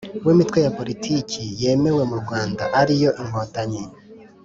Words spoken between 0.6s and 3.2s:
ya politiki yemewe mu rwanda ariyo